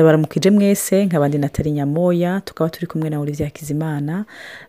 ndabaramukije 0.00 0.50
mwese 0.50 1.06
nk'abandi 1.06 1.38
natali 1.38 1.70
nyamoya 1.72 2.40
tukaba 2.44 2.70
turi 2.70 2.86
kumwe 2.86 3.10
na 3.10 3.20
Olivier 3.20 3.48
Hakizimana 3.48 4.24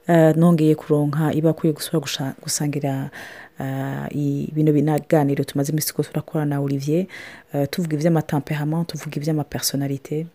Eh, 0.07 0.35
nongeye 0.37 0.75
kuronka 0.75 1.33
ibakwiye 1.33 1.73
gusubira 1.73 1.99
gusha- 1.99 2.33
gusangira 2.43 3.09
eh, 3.59 4.07
bino 4.55 4.71
binaganiro 4.71 5.43
tumaze 5.43 5.71
iminsi 5.71 5.93
ko 5.93 6.03
turakora 6.03 6.45
na 6.45 6.59
Olivier. 6.61 7.05
Eh, 7.53 7.67
tuvuga 7.71 7.95
ivy'amatemperament 7.97 8.87
tuvuga 8.87 9.15
eh, 9.19 10.25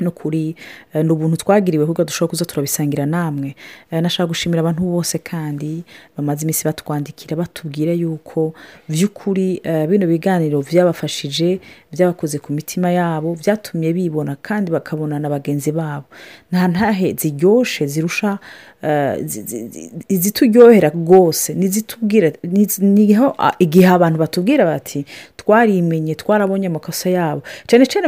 ni 0.00 1.10
ubuntu 1.10 1.36
twagiriwe 1.36 1.86
kuko 1.86 2.04
dushobora 2.04 2.30
kuza 2.30 2.44
turabisangira 2.44 3.06
namwe. 3.06 3.54
Eh, 3.90 4.02
nashaka 4.02 4.26
gushimira 4.26 4.60
abantu 4.60 4.82
bose 4.82 5.18
kandi 5.18 5.82
bamaze 6.16 6.42
iminsi 6.42 6.64
batwandikira 6.64 7.36
batubwira 7.36 7.92
yuko 7.92 8.54
by'ukuri 8.88 9.60
eh, 9.64 9.86
bino 9.88 10.06
biganiro 10.06 10.62
byabafashije 10.62 11.60
byabakoze 11.92 12.38
ku 12.38 12.52
mitima 12.52 12.90
yabo 12.90 13.34
byatumye 13.34 13.92
bibona 13.92 14.36
kandi 14.42 14.70
bakabona 14.72 15.18
na 15.18 15.28
bagenzi 15.28 15.72
babo. 15.72 16.04
Nta 16.52 16.68
ntahe 16.68 17.12
ziryoshe 17.18 17.86
zirusha 17.86 18.38
eh, 18.82 19.16
zi- 19.24 19.42
zi- 19.42 19.68
zi- 19.68 19.90
izituryohera 20.08 20.88
rwose. 20.94 21.54
Niho 22.82 23.34
igihe 23.58 23.86
abantu 23.88 24.18
batubwira 24.18 24.64
bati 24.64 25.04
twarimenye 25.36 26.14
twarabonye 26.14 26.66
amakosa 26.66 27.10
yabo. 27.10 27.42
Cyane 27.66 27.86
cyane 27.86 28.06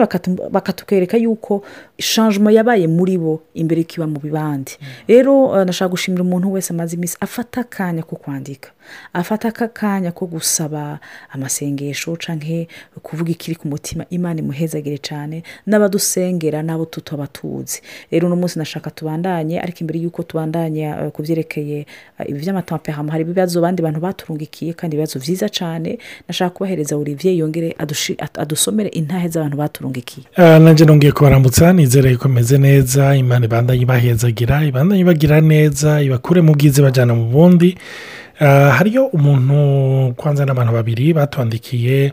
bakatwereka 0.52 1.16
yuko 1.16 1.62
changement 1.98 2.55
yabaye 2.55 2.87
muri 2.87 3.19
bo 3.19 3.43
imbere 3.55 3.84
kiba 3.84 4.07
mu 4.07 4.19
bibandi. 4.20 4.73
Rero 5.09 5.55
eh, 5.61 5.65
nashaka 5.66 5.91
gushimira 5.91 6.23
umuntu 6.23 6.53
wese 6.53 6.73
amaze 6.73 6.97
iminsi 6.97 7.16
afata 7.20 7.61
akanya 7.61 8.03
ko 8.03 8.16
kwandika. 8.16 8.70
Afata 9.12 9.48
aka 9.48 9.68
kanya 9.68 10.12
ko 10.12 10.26
gusaba 10.26 10.98
amasengesho 11.32 12.16
canke 12.16 12.68
kuvuga 13.02 13.30
ikiri 13.32 13.56
ku 13.56 13.68
mutima 13.68 14.04
imana 14.10 14.40
imuhezagire 14.40 14.98
cyane 14.98 15.42
n'abadusengera 15.66 16.62
n'abo 16.62 16.84
tutaba 16.84 17.26
tuzi. 17.26 17.80
Rero 18.10 18.26
uno 18.26 18.36
munsi 18.36 18.58
nashaka 18.58 18.90
tubandanye 18.90 19.60
ariko 19.60 19.78
imbere 19.80 19.98
y'uko 20.00 20.22
tubandanye 20.22 20.82
eh, 20.82 21.10
ku 21.12 21.22
byerekeye 21.22 21.86
eh, 22.19 22.28
ibi 22.28 22.38
by'amatemperament 22.41 23.10
hari 23.12 23.22
ibibazo 23.24 23.58
abandi 23.58 23.82
bantu 23.82 24.00
baturungikiye 24.00 24.72
kandi 24.72 24.97
ibibazo 24.97 25.19
byiza 25.19 25.48
cyane 25.48 25.98
nashaka 26.28 26.50
kubahereza 26.54 26.97
Olivier 26.97 27.34
yongere 27.34 27.75
adusomere 28.38 28.88
intahe 28.88 29.28
z'abantu 29.28 29.56
baturungikiye. 29.56 30.27
Ah, 30.36 30.58
nanjye 30.58 30.84
nongeye 30.84 31.12
kubaramutsa 31.12 31.72
nizere 31.72 32.16
ko 32.16 32.28
imeze 32.28 32.58
neza 32.58 33.16
imana 33.16 33.44
ibandanye 33.47 33.82
ibahezagira 33.82 34.64
ibandanye 34.64 35.00
ibagira 35.00 35.41
neza 35.41 36.02
ibakure 36.02 36.41
mu 36.41 36.52
bwiza 36.54 36.80
ibajyana 36.82 37.14
mu 37.14 37.25
bundi. 37.30 37.77
Hariyo 38.48 39.06
umuntu 39.06 40.14
kwanza 40.16 40.44
n'abantu 40.44 40.72
babiri 40.72 41.12
batwandikiye 41.12 42.12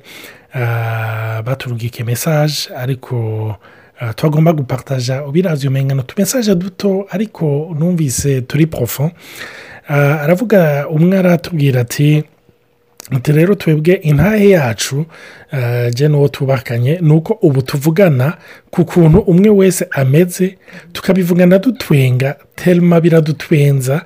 ah, 0.54 1.42
baturugikiye 1.46 2.06
mesaje 2.06 2.70
ariko 2.76 3.56
ah, 4.00 4.14
twagomba 4.14 4.54
gupartaja 4.54 5.24
ubirazi 5.26 5.68
umenya 5.68 5.96
ni 5.96 6.02
utumesaje 6.02 6.56
duto 6.56 7.08
ariko 7.10 7.76
numvise 7.80 8.42
turi 8.42 8.66
porofo 8.68 9.12
aravuga 9.88 10.88
umwe 10.90 11.18
aratubwira 11.18 11.82
ati 11.82 12.24
ati 13.16 13.32
rero 13.32 13.56
twebwe 13.56 13.94
intahe 13.94 14.50
yacu 14.50 15.06
eh, 15.52 15.94
jye 15.94 16.08
n'uwo 16.08 16.28
tubakanye 16.28 17.00
ni 17.02 17.12
uko 17.14 17.38
ubu 17.42 17.62
tuvugana 17.62 18.38
ku 18.70 18.86
kuntu 18.86 19.20
umwe 19.20 19.50
wese 19.50 19.88
ameze 19.92 20.58
tukabivugana 20.94 21.60
dutwenga 21.60 22.36
telma 22.56 23.02
biradutwenza 23.02 24.06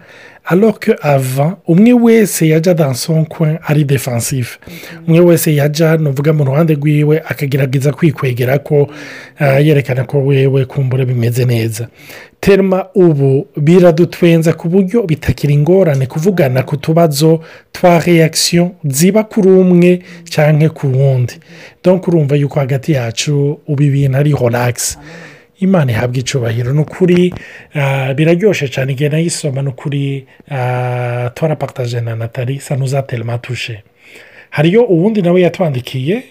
alors 0.51 0.79
que 0.79 0.91
avant 1.01 1.53
umwe 1.67 1.93
wese 1.93 2.41
yajya 2.47 2.73
dans 2.73 2.93
son 2.93 3.23
coin 3.25 3.55
ari 3.67 3.85
defensif 3.85 4.59
umwe 5.07 5.19
wese 5.19 5.55
yajya 5.55 5.97
nuvuga 5.97 6.33
mu 6.33 6.43
ruhande 6.43 6.73
rwiwe 6.73 7.21
akagerageza 7.31 7.91
kwikwegera 7.93 8.57
ko 8.59 8.87
eh, 9.39 9.65
yerekana 9.67 10.03
ko 10.03 10.17
wewe 10.25 10.65
kumbura 10.65 11.05
bimeze 11.05 11.45
neza. 11.45 11.87
Terma 12.39 12.85
ubu 12.95 13.47
biradutwenza 13.57 14.53
ku 14.53 14.69
buryo 14.69 15.03
bitakiri 15.03 15.53
ingorane 15.53 16.05
kuvugana 16.05 16.63
ku 16.63 16.77
tubazo 16.77 17.39
twa 17.71 17.99
reaction 17.99 18.69
ziba 18.85 19.23
kuri 19.23 19.49
umwe 19.49 20.01
cyangwa 20.29 20.69
ku 20.69 20.87
wundi. 20.87 21.33
Donc 21.83 22.07
urumva 22.07 22.35
yuko 22.35 22.59
hagati 22.59 22.91
yacu 22.91 23.59
ubu 23.67 23.83
ibintu 23.83 24.17
ari 24.17 24.33
relax. 24.33 24.97
Imana 25.61 25.91
ihabwa 25.91 26.17
icubahiro 26.17 26.73
ni 26.73 26.79
ukuri 26.81 27.33
ah, 27.75 28.13
biraryoshye 28.13 28.67
cyane 28.67 28.91
igihe 28.93 29.09
nayisoma. 29.09 29.61
Ni 29.61 29.69
ukuri 29.69 30.25
ah, 30.51 31.29
twarapataje 31.35 32.01
na 32.01 32.15
natali 32.15 32.59
sanuza 32.59 33.01
telma 33.01 33.37
tushe 33.37 33.83
hariyo 34.49 34.83
uwundi 34.83 35.21
nawe 35.21 35.41
yatwandikiye 35.41 36.23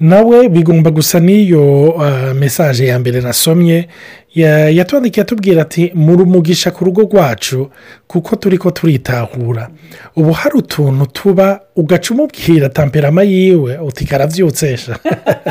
nawe 0.00 0.48
bigomba 0.48 0.90
gusa 0.90 1.20
n'iyo 1.20 1.90
uh, 1.90 2.32
mesaje 2.32 2.86
ya 2.86 2.98
mbere 2.98 3.20
nasomye. 3.20 3.88
Ya- 4.34 4.68
yatwandikiye 4.70 5.22
atubwira 5.22 5.62
ati 5.62 5.92
muri 5.94 6.22
umugisha 6.22 6.70
ku 6.70 6.84
rugo 6.84 7.02
rwacu 7.02 7.70
kuko 8.06 8.36
turi 8.36 8.58
ko 8.58 8.70
turitahura. 8.70 9.68
Ubu 10.16 10.32
hari 10.32 10.56
utuntu 10.58 11.06
tuba 11.06 11.60
ugaca 11.76 12.10
umubwira 12.14 12.68
tamperama 12.68 13.22
yiwe 13.22 13.78
uti 13.78 14.04
karabyutsesha 14.04 14.98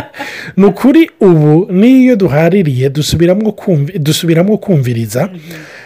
ni 0.58 0.66
ukuri 0.66 1.10
ubu 1.22 1.72
n'iyo 1.72 2.16
duhaririye 2.16 2.90
dusubiramo 4.00 4.58
kumviriza 4.58 5.30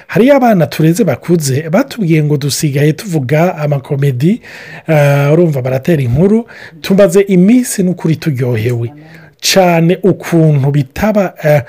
hariyo 0.07 0.35
abana 0.35 0.65
tureze 0.67 1.03
bakuze 1.03 1.69
batubwiye 1.69 2.23
ngo 2.23 2.37
dusigaye 2.37 2.93
tuvuga 2.93 3.55
amakomedi 3.57 4.41
ah, 4.87 5.29
urumva 5.33 5.61
baratera 5.61 6.01
inkuru 6.01 6.47
tumaze 6.81 7.21
iminsi 7.21 7.83
n'ukuri 7.83 8.15
turyohewe. 8.15 8.93
Cyane 9.39 9.99
ukuntu 10.03 10.71
bitaba 10.71 11.33
eh, 11.43 11.61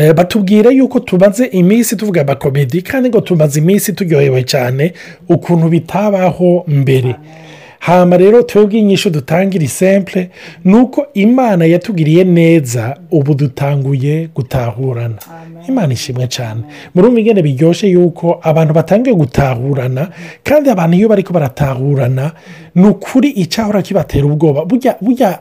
eh, 0.00 0.14
batubwira 0.14 0.70
yuko 0.70 1.00
tumaze 1.00 1.44
iminsi 1.46 1.96
tuvuga 1.96 2.20
amakomedi 2.20 2.82
kandi 2.82 3.08
ngo 3.08 3.20
tumaze 3.20 3.60
iminsi 3.60 3.92
turyohewe 3.92 4.42
cyane 4.44 4.92
ukuntu 5.28 5.68
bitabaho 5.68 6.64
mbere. 6.68 7.14
Hama 7.82 8.16
rero 8.16 8.42
twebwe 8.42 8.78
inyishu 8.78 9.10
dutangira 9.10 9.64
isempure 9.64 10.30
ni 10.64 10.74
uko 10.74 11.06
imana 11.14 11.64
yatugiriye 11.64 12.24
neza 12.24 12.96
ubu 13.10 13.34
dutanguye 13.34 14.28
gutahurana. 14.34 15.18
Imana 15.68 15.92
ishimwe 15.92 16.26
cyane 16.26 16.60
murumva 16.94 17.20
ingene 17.20 17.42
biryoshye 17.42 17.88
yuko 17.90 18.38
abantu 18.42 18.72
batangiye 18.74 19.14
gutahurana 19.16 20.08
kandi 20.44 20.70
abantu 20.70 20.96
iyo 20.96 21.08
bari 21.08 21.24
baratahurana 21.30 22.32
ni 22.74 22.86
ukuri 22.88 23.28
icyahora 23.30 23.82
kibatera 23.82 24.26
ubwoba. 24.26 24.64
Burya 24.64 25.38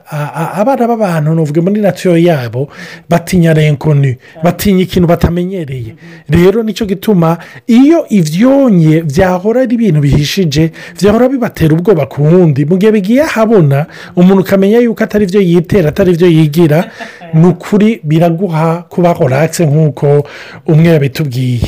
abana 0.57 0.87
b'abantu 0.87 1.33
nuvuge 1.35 1.61
muri 1.61 1.81
natiyo 1.81 2.17
yabo 2.17 2.69
batinya 3.09 3.53
renkoni 3.53 4.17
batinya 4.43 4.81
ikintu 4.83 5.07
batamenyereye. 5.07 5.93
Rero 6.29 6.63
ni 6.63 6.73
cyo 6.73 6.85
gituma 6.85 7.37
iyo 7.67 8.05
ibyonye 8.09 9.01
byahora 9.01 9.61
ari 9.61 9.75
ibintu 9.75 10.01
bihishije 10.01 10.71
byahora 11.01 11.29
bibatera 11.29 11.73
ubwoba 11.73 12.05
ku 12.05 12.21
wundi 12.35 12.65
mu 12.65 12.77
gihe 12.77 12.91
bigiye 12.91 13.23
ahabona 13.23 13.85
umuntu 14.15 14.41
ukamenya 14.41 14.79
yuko 14.79 15.03
atari 15.03 15.25
byo 15.25 15.41
yitera 15.41 15.89
atari 15.89 16.11
byo 16.15 16.27
yigira 16.27 16.91
ni 17.33 17.47
ukuri 17.47 18.01
biraguha 18.03 18.83
kuba 18.89 19.13
relaxe 19.13 19.65
nk'uko 19.65 20.27
umwe 20.67 20.89
yabitubwiye. 20.89 21.61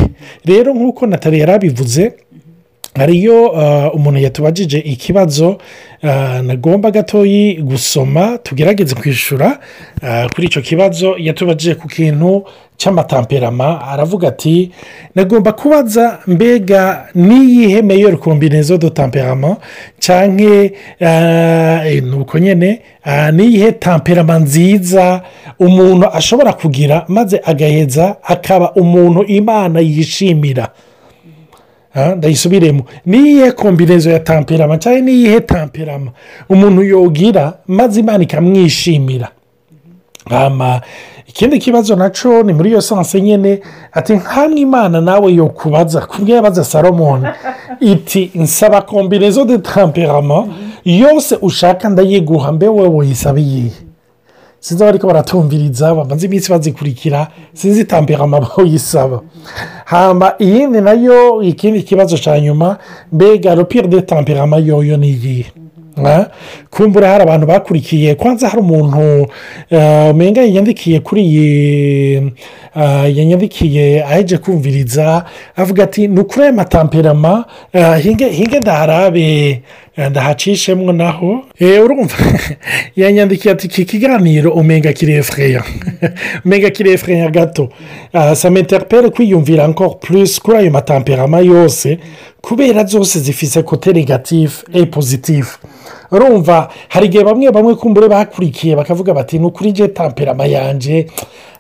Rero 0.46 0.74
nk'uko 0.74 1.08
natali 1.08 1.40
yari 1.40 1.52
abivuze 1.52 2.14
hariyo 2.96 3.46
uh, 3.48 3.96
umuntu 3.96 4.20
yatubajije 4.20 4.80
ikibazo 4.80 5.50
uh, 6.04 6.40
nagomba 6.42 6.92
gatoyi 6.92 7.54
gusoma 7.56 8.38
tugerageze 8.38 8.96
kwishyura 8.96 9.60
uh, 10.04 10.26
kuri 10.36 10.48
icyo 10.48 10.62
kibazo. 10.62 11.16
Yatubajije 11.18 11.76
ku 11.76 11.88
kintu 11.88 12.44
cy'amatamperama 12.78 13.82
aravuga 13.88 14.28
ati 14.28 14.72
nagomba 15.16 15.52
kubaza 15.52 16.20
mbega 16.28 17.08
niyihe 17.16 17.82
meyeri 17.82 18.18
kombinezo 18.18 18.78
do 18.78 18.90
tamperama 18.90 19.58
cyangwa 20.00 20.70
ni 22.02 22.16
uko 22.22 22.38
nyine 22.40 22.82
niyihe 23.32 23.72
tamperama 23.72 24.40
nziza 24.40 25.22
umuntu 25.60 26.08
ashobora 26.14 26.54
kugira 26.54 27.06
maze 27.08 27.42
agaheza 27.46 28.16
akaba 28.24 28.72
umuntu 28.74 29.24
imana 29.24 29.80
yishimira. 29.80 30.68
Ndayisubiremo 32.16 32.84
niyihe 33.06 33.52
kombinezo 33.52 34.12
ya 34.12 34.20
tamperama? 34.20 34.78
Cyangwa 34.78 35.02
niyihe 35.02 35.40
tamperama? 35.40 36.12
Umuntu 36.50 36.84
yogira 36.84 37.54
maze 37.68 38.00
imana 38.00 38.24
ikamwishimira. 38.24 39.28
Ikindi 41.28 41.60
kibazo 41.60 41.96
na 41.96 42.10
cyo 42.10 42.44
ni 42.44 42.54
muri 42.54 42.70
iyo 42.70 42.82
sanse 42.82 43.22
nyine 43.22 43.60
ati 43.92 44.14
nkamwe 44.14 44.60
imana 44.60 45.02
nawe 45.02 45.34
yo 45.34 45.48
kubaza 45.48 46.02
kubwo 46.02 46.36
yabaza 46.36 46.64
salomoni. 46.64 47.28
Iti 47.94 48.32
nsaba 48.36 48.82
kombinezo 48.82 49.46
de 49.46 49.58
tamperama? 49.58 50.48
Yose 50.86 51.38
ushaka 51.42 51.90
ndayiguha 51.90 52.52
mbe 52.52 52.68
wowe 52.68 52.88
wayisaba 52.88 53.40
iyihe? 53.40 53.83
Sinzi 54.64 54.84
abariko 54.84 55.08
baratumviriza 55.08 55.96
bamaze 55.96 56.26
iminsi 56.28 56.52
bazikurikira 56.52 57.28
sinzi 57.54 57.84
tamperama 57.86 58.40
bayisaba 58.58 59.22
hamba 59.86 60.36
iyindi 60.40 60.82
na 60.82 60.92
yo 60.94 61.44
ikindi 61.44 61.84
kibazo 61.84 62.18
cya 62.18 62.40
nyuma 62.40 62.78
mbega 63.12 63.56
ropire 63.56 63.88
de 63.88 64.02
tamperama 64.02 64.58
yoyo 64.58 64.98
ni 64.98 65.10
iyihe? 65.10 65.46
Kumbura 66.72 67.08
hari 67.10 67.24
abantu 67.24 67.46
bakurikiye 67.48 68.16
kwanza 68.16 68.50
hari 68.50 68.62
umuntu 68.62 69.28
eh, 69.70 70.10
umenga 70.12 70.42
yandikiye 70.42 71.00
kuri 71.00 71.22
iyi 71.22 72.16
eh, 72.76 73.18
yanyandikiye 73.18 74.04
aheje 74.04 74.38
kumviriza 74.38 75.26
avuga 75.56 75.84
ati 75.84 76.08
ni 76.08 76.20
ukuri 76.20 76.44
aya 76.44 76.54
matamperama 76.54 77.46
eh, 77.74 77.98
hinge 78.32 78.60
ndaharabe. 78.60 79.62
Eh, 79.98 80.10
ndahacishemwo 80.10 80.94
naho 80.94 81.44
Eh, 81.60 81.84
urumva 81.84 82.16
yanyandikiye 82.96 83.54
ati 83.54 83.68
iki 83.68 83.86
kiganiro 83.86 84.52
umenga 84.52 84.94
kirefureya 84.94 85.64
umenga 86.46 86.70
kirefureya 86.76 87.30
gato. 87.30 87.70
M'interpelle 88.52 89.10
kwiyumvira 89.10 89.64
encore 89.64 89.96
plus 90.02 90.40
kuri 90.40 90.58
ayo 90.58 90.72
matamperama 90.72 91.40
yose. 91.40 92.00
Kubera 92.42 92.84
zose 92.86 93.20
zifise 93.20 93.64
kote 93.64 93.94
negatif 93.94 94.64
e 94.74 94.86
positif. 94.86 95.58
Urumva 96.18 96.68
hari 96.90 97.06
igihe 97.08 97.24
bamwe 97.24 97.52
bamwe 97.52 97.76
kumbure 97.76 98.08
bakurikiye 98.08 98.76
bakavuga 98.76 99.14
bati 99.14 99.40
ni 99.40 99.46
ukuri 99.46 99.72
je 99.72 99.88
tamperama 99.88 100.46
yanje 100.46 101.08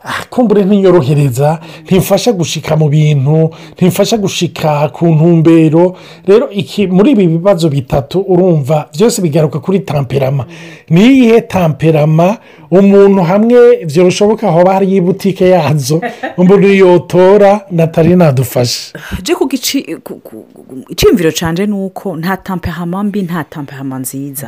ah, 0.03 0.23
kumbure 0.29 0.63
ntiyorohereza 0.65 1.59
ntimfasha 1.85 2.31
gushika 2.31 2.75
mu 2.75 2.89
bintu 2.89 3.49
ntimfasha 3.75 4.17
gushika 4.17 4.89
ku 4.93 5.07
ntumbero. 5.07 5.95
Rero 6.27 6.49
iki 6.51 6.87
muri 6.87 7.11
ibi 7.11 7.27
bibazo 7.27 7.69
bitatu 7.69 8.19
urumva 8.27 8.89
byose 8.93 9.21
bigaruka 9.21 9.59
kuri 9.59 9.79
tamperama. 9.79 10.45
Niyihe 10.89 11.41
tamperama? 11.41 12.37
Umuntu 12.71 13.21
hamwe 13.23 13.85
byoshoboka 13.85 14.51
hoba 14.51 14.73
hariyo 14.73 14.97
ibutike 14.97 15.49
yazo. 15.49 16.01
Umuntu 16.37 16.67
yotora 16.67 17.61
natali 17.71 18.15
nadufashe. 18.15 18.93
Je 19.23 19.35
ku 19.35 19.47
iciyumviro 20.89 21.31
canje 21.31 21.65
ni 21.65 21.73
uko 21.73 22.15
nta 22.17 22.37
tampehama 22.37 23.03
mbi 23.03 23.21
nta 23.21 23.43
tampehama 23.43 23.99
nziza. 23.99 24.42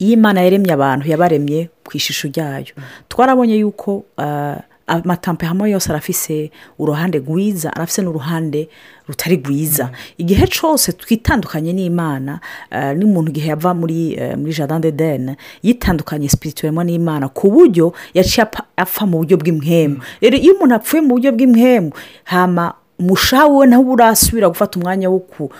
Iyo 0.00 0.12
imana 0.12 0.40
yaremye 0.42 0.72
abantu 0.72 1.08
yabaremye 1.08 1.68
ku 1.84 1.96
ishusho 1.96 2.28
ryayo. 2.28 2.72
Twarabonye 3.08 3.56
yuko 3.60 4.04
ah, 4.18 4.56
amatampehama 4.86 5.68
yose 5.68 5.90
arafise 5.92 6.50
uruhande 6.78 7.18
rwiza 7.18 7.70
arafise 7.76 8.02
n'uruhande 8.02 8.68
rutari 9.08 9.36
rwiza. 9.36 9.90
Igihe 10.18 10.46
cyose 10.46 10.92
twitandukanye 10.92 11.72
n'imana 11.72 12.40
ah, 12.70 12.94
n'umuntu 12.94 13.30
igihe 13.30 13.48
yava 13.52 13.74
muri 13.74 14.14
eh, 14.18 14.36
muri 14.38 14.52
jardin 14.52 14.80
d'eden 14.80 15.36
yitandukanye 15.62 16.28
sipirituwemo 16.28 16.82
n'imana 16.84 17.28
ku 17.28 17.50
buryo 17.50 17.92
yaciye 18.14 18.46
apfa 18.76 19.06
mu 19.06 19.18
buryo 19.20 19.36
bw'imwemu 19.36 20.00
rero 20.22 20.36
iyo 20.40 20.54
umuntu 20.56 20.74
apfuye 20.74 21.00
mu 21.02 21.08
buryo 21.14 21.30
bw'imwemu 21.36 21.92
hama 22.24 22.74
umushaha 23.00 23.46
we 23.48 23.66
ntawe 23.66 23.84
urasubira 23.84 24.48
gufata 24.48 24.78
umwanya 24.78 25.10
wo 25.10 25.18
ku 25.18 25.50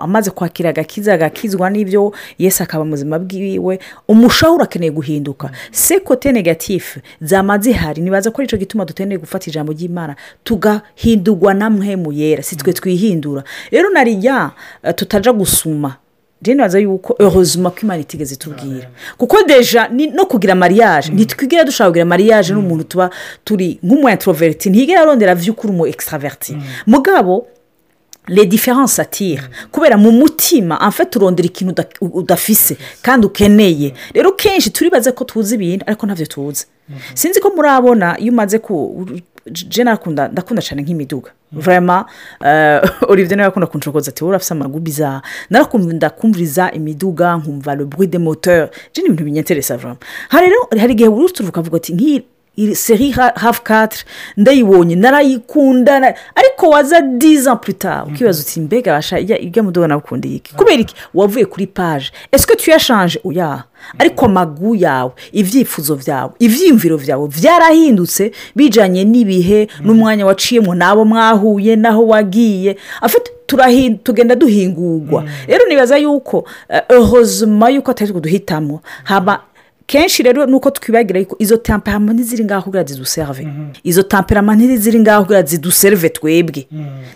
amaze 0.00 0.30
kwakira 0.30 0.70
agakiza 0.70 1.14
agakizwa 1.14 1.70
n'ibyo 1.70 2.12
yesi 2.38 2.62
akaba 2.62 2.84
muzima 2.84 3.18
bwiwe 3.18 3.78
umushaha 4.08 4.52
urakeneye 4.52 4.90
guhinduka. 4.90 5.50
Se 5.70 6.00
kote 6.00 6.32
negatifu 6.32 7.00
zama 7.20 7.58
zihari 7.58 8.02
nibaza 8.02 8.30
ko 8.30 8.42
ari 8.42 8.48
cyo 8.50 8.58
gituma 8.58 8.84
dukeneye 8.84 9.18
gufata 9.18 9.46
ijambo 9.50 9.72
ry'imana 9.72 10.16
tugahindurwa 10.44 11.54
na 11.54 11.70
mwemu 11.70 12.12
yera 12.12 12.42
si 12.42 12.56
twe 12.56 12.72
twihindura. 12.72 13.44
Rero 13.70 13.90
narijya 13.90 14.50
tutaja 14.94 15.32
gusuma. 15.32 15.96
Nibaza 16.42 16.78
yuko 16.78 17.16
eurozima 17.18 17.70
ko 17.70 17.78
imana 17.82 18.00
itigeze 18.00 18.34
itubwira. 18.34 18.88
Kuko 19.18 19.42
deja 19.42 19.88
no 19.90 20.26
kugira 20.26 20.54
mariage. 20.54 21.10
Ntitwigera 21.12 21.64
dushaka 21.64 21.90
kugira 21.90 22.04
mariage 22.04 22.52
n'umuntu 22.54 22.84
tuba 22.84 23.10
turi 23.44 23.78
nk'umu 23.82 24.08
introverti. 24.08 24.70
Ntigera 24.70 25.00
arondera 25.02 25.34
vy'ukuri 25.34 25.72
umu 25.72 25.86
extraverti. 25.86 26.56
Mugabo 26.86 27.46
les 28.28 28.46
différences 28.46 28.98
atire 28.98 29.42
kubera 29.72 29.96
mu 29.96 30.10
mutima 30.12 30.78
fait 30.92 31.16
urondera 31.16 31.46
ikintu 31.46 31.72
uda- 31.72 32.00
udafise 32.00 32.76
kandi 33.02 33.26
ukeneye. 33.26 33.94
Rero 34.14 34.32
kenshi 34.32 34.70
turibaze 34.70 35.12
ko 35.12 35.24
tuzi 35.24 35.54
ibintu 35.54 35.84
ariko 35.86 36.06
ntabyo 36.06 36.26
tuzi. 36.26 36.66
Sinzi 37.14 37.40
ko 37.40 37.50
murabona 37.56 38.18
iyo 38.20 38.32
umaze 38.32 38.58
ku 38.58 39.06
je 39.52 39.84
nakunda 39.84 40.28
ndakunda 40.28 40.62
cyane 40.62 40.82
nk'imiduga 40.82 41.30
vrema 41.52 42.04
olivier 43.10 43.36
nawe 43.36 43.48
akunda 43.48 43.66
kunshokoza 43.66 44.10
ati 44.10 44.24
wowe 44.24 44.30
urafise 44.30 44.54
amagubiza 44.54 45.22
narakunda 45.50 46.10
kumviriza 46.10 46.72
imiduga 46.72 47.36
nkumva 47.36 47.74
le 47.74 47.84
bruit 47.84 48.10
de 48.10 48.18
moteur 48.18 48.68
je 48.94 49.02
ni 49.02 49.06
ibintu 49.06 49.24
binyenteresa 49.24 49.76
vrema 49.76 49.96
hari 50.28 50.46
rero 50.46 50.68
hari 50.80 50.92
igihe 50.92 51.10
buri 51.10 51.32
turuka 51.32 51.60
ukavuga 51.60 51.76
ati 51.76 51.92
nk'iyi 51.94 52.24
seri 52.74 53.10
hafu 53.10 53.62
katire 53.62 54.04
ndayibonye 54.36 54.96
narayikunda 54.96 56.00
na- 56.00 56.14
ariko 56.34 56.68
waza 56.68 57.00
diza 57.00 57.56
puta 57.56 58.04
ukibaza 58.04 58.40
uti 58.42 58.60
mbega 58.60 58.92
basha 58.92 59.18
ijya 59.18 59.62
mudoga 59.62 59.88
nabukundiye 59.88 60.36
iki? 60.36 60.54
Kubera 60.54 60.76
iki? 60.80 60.94
Wavuye 61.14 61.44
kuri 61.44 61.66
paje 61.66 62.10
esike 62.32 62.56
tuyashanje 62.56 63.20
uya 63.24 63.64
ariko 63.98 64.24
amagu 64.26 64.74
yawe 64.74 65.12
ibyifuzo 65.32 65.96
byawe 65.96 66.32
ibyiyumviro 66.38 66.98
byawe 66.98 67.28
byarahindutse 67.28 68.32
bijyanye 68.56 69.04
n'ibihe 69.04 69.68
n'umwanya 69.84 70.26
waciyemo 70.26 70.74
n'abo 70.74 71.04
mwahuye 71.04 71.76
n'aho 71.76 72.06
wagiye. 72.06 72.76
Afite 73.00 73.30
tugenda 74.02 74.34
duhingurwa. 74.34 75.24
Rero 75.46 75.64
nibaza 75.68 75.96
yuko 75.98 76.48
ehozima 76.88 77.68
yuko 77.70 77.90
atari 77.90 78.12
duhitamo 78.12 78.80
haba 79.04 79.42
kenshi 79.86 80.22
rero 80.22 80.46
nuko 80.46 80.70
twibagira 80.70 81.20
izo 81.38 81.56
temperama 81.56 82.12
ntiziri 82.12 82.44
ngaho 82.44 82.62
kugira 82.62 82.84
ziduserve. 82.84 83.46
Izo 83.84 84.02
temperama 84.02 84.54
ntiziri 84.56 84.98
ngaho 85.00 85.22
kugira 85.24 85.42
ziduserve 85.42 86.08
twebwe. 86.08 86.66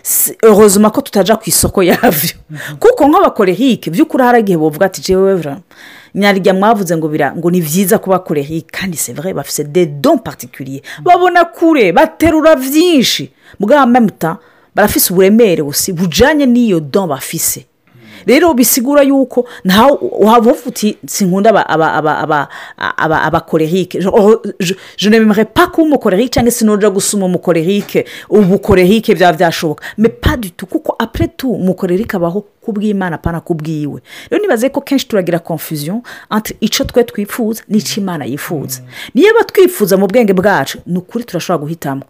Si- 0.03 0.37
heureusement 0.41 0.93
ko 0.93 1.01
tutaja 1.01 1.35
ku 1.35 1.43
isoko 1.45 1.83
yabyo 1.83 2.35
kuko 2.79 3.07
nk'abakorehike 3.07 3.91
by'ukuri 3.91 4.23
hari 4.23 4.39
igihe 4.39 4.57
bavuga 4.57 4.85
ati 4.85 5.01
jewe 5.01 5.35
vra 5.35 5.57
nyarya 6.15 6.53
mwavuze 6.53 6.97
ngo 6.97 7.07
bira 7.07 7.35
ngo 7.35 7.51
ni 7.51 7.61
byiza 7.61 7.97
kuba 7.99 8.19
korehike 8.19 8.67
kandi 8.71 8.97
bafise 9.35 9.63
des 9.63 9.85
dons 9.87 10.21
particuliers. 10.23 10.81
Babona 11.03 11.45
kure 11.45 11.91
baterura 11.91 12.55
byinshi 12.55 13.31
bwa 13.59 13.85
memuta 13.85 14.37
barafise 14.75 15.11
uburemere 15.13 15.63
busi 15.63 15.93
bujanye 15.93 16.45
n'iyo 16.45 16.79
don 16.79 17.07
bafise. 17.07 17.65
Rero 18.25 18.53
bisigura 18.53 19.01
yuko 19.03 19.45
ntawe 19.65 19.97
waba 20.01 20.53
uti 20.65 20.97
sinkunda 21.07 21.49
aba- 21.49 21.69
aba- 21.69 21.93
aba- 21.93 22.17
aba- 22.19 22.47
aba- 22.97 23.21
abakorerike. 23.23 23.99
Je 24.97 25.09
ne 25.09 25.19
memerais 25.19 25.45
pas 25.53 25.67
kuba 25.67 25.83
umukorerike 25.87 26.33
cyangwa 26.33 26.51
se 26.51 26.65
noja 26.65 26.89
gusuma 26.89 27.25
umukorerike. 27.25 28.05
Ubukorerike 28.29 29.15
byaba 29.15 29.37
byashoboka. 29.37 29.83
Me 29.97 30.09
pas 30.09 30.37
du 30.37 30.49
tout 30.51 30.69
kuko 30.69 30.95
apure 30.99 31.27
tu 31.27 31.51
umukorerike 31.51 32.15
abaho 32.17 32.41
kubw'imana 32.61 33.15
apana 33.15 33.41
kubwiwe. 33.41 34.01
Rero 34.29 34.41
nibaze 34.41 34.69
ko 34.69 34.81
kenshi 34.81 35.07
turagira 35.07 35.39
entre 36.31 36.55
icyo 36.61 36.85
twe 36.85 37.03
twifuza 37.03 37.63
n'icyo 37.69 38.01
imana 38.01 38.25
yifuza 38.25 38.81
niba 39.15 39.43
twifuza 39.43 39.97
mu 39.97 40.07
bwenge 40.07 40.33
bwacu 40.33 40.77
ni 40.85 40.97
ukuri 40.97 41.23
turashobora 41.23 41.61
guhitamo 41.63 42.03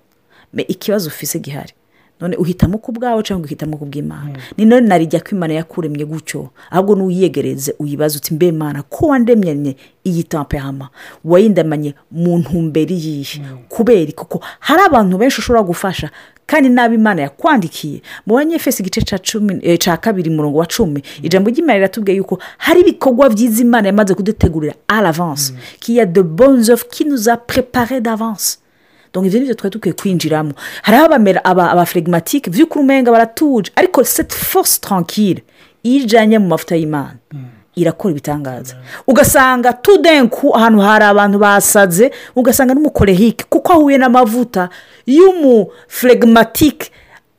ikibazo 0.68 1.08
ufise 1.10 1.40
gihari. 1.40 1.74
None 2.22 2.36
uhitamo 2.38 2.78
ku 2.78 2.92
bwawe 2.92 3.24
cyangwa 3.24 3.46
uhitamo 3.46 3.78
ku 3.78 3.86
bw'imana. 3.86 4.38
Ni 4.58 4.66
none 4.66 4.88
narijya 4.88 5.20
ko 5.20 5.30
imana 5.36 5.54
yakuremye 5.54 6.06
gutyo 6.06 6.50
ahubwo 6.72 6.96
n'uyiyegereze 6.96 7.76
uyibaze 7.80 8.18
uti 8.18 8.34
mbe 8.34 8.52
mana 8.52 8.84
ko 8.84 9.08
wandemye 9.08 9.76
iyi 10.06 10.24
tampehama 10.24 10.90
wayindamanye 11.26 11.96
mu 12.12 12.38
ntumbero 12.38 12.92
iyihe? 12.96 13.42
Kubera 13.70 14.12
kuko 14.16 14.42
hari 14.60 14.82
abantu 14.86 15.18
benshi 15.18 15.40
ushobora 15.42 15.64
gufasha 15.64 16.10
kandi 16.46 16.70
n'abo 16.70 16.94
imana 16.96 17.22
yakwandikiye. 17.22 18.02
Mu 18.26 18.36
banyefesi 18.36 18.82
igice 18.84 19.02
cya 19.02 19.18
cumi 19.20 19.60
eh, 19.64 19.80
cya 19.80 19.98
kabiri 19.98 20.30
murongo 20.30 20.58
wa 20.60 20.66
cumi 20.66 21.02
ijambo 21.24 21.50
ry'imana 21.50 21.74
riratubwiye 21.80 22.18
yuko 22.18 22.40
hari 22.58 22.82
ibikorwa 22.82 23.30
byiza 23.30 23.62
imana 23.62 23.88
yamaze 23.88 24.14
kudutegurira 24.14 24.74
à 24.88 25.02
l'avance 25.02 25.54
qu'il 25.80 25.96
y 25.96 26.00
a 26.02 26.06
de 26.06 26.22
bonnes 26.22 26.70
œuvres 26.70 26.88
qui 26.92 27.06
nous 27.06 27.30
ibyo 29.28 29.40
ni 29.40 29.46
byo 29.46 29.56
twari 29.56 29.74
dukwiye 29.74 29.94
kwinjiramo. 29.94 30.52
Hariho 30.84 31.06
abamera 31.06 31.42
aba 31.46 31.72
abaferegimatike 31.72 32.50
by'ukuri 32.50 32.84
umenga 32.84 33.12
baratuje 33.12 33.72
ariko 33.76 34.04
cette 34.04 34.36
force 34.36 34.80
tranquille 34.82 35.44
iyo 35.84 36.04
ijyanye 36.04 36.40
mu 36.40 36.48
mavuta 36.48 36.76
y'imana. 36.76 37.18
Irakora 37.76 38.12
ibitangaza. 38.12 38.76
Ugasanga 39.08 39.74
tudenku 39.74 40.56
ahantu 40.56 40.80
hari 40.80 41.06
abantu 41.06 41.38
basaze 41.40 42.12
ugasanga 42.36 42.74
n'umukorehike 42.74 43.46
kuko 43.50 43.74
ahuye 43.74 43.98
n'amavuta 43.98 44.70
y'umuferegimatike 45.08 46.92